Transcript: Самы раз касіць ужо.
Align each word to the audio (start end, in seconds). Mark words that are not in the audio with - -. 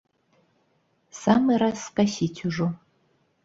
Самы 1.21 1.59
раз 1.67 1.79
касіць 1.99 2.33
ужо. 2.51 2.67